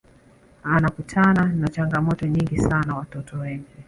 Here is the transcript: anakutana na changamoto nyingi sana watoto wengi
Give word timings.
anakutana 0.63 1.45
na 1.45 1.67
changamoto 1.69 2.27
nyingi 2.27 2.57
sana 2.57 2.95
watoto 2.95 3.37
wengi 3.37 3.69